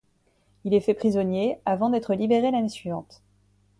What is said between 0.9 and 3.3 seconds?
prisonnier avant d'être libéré l'année suivante.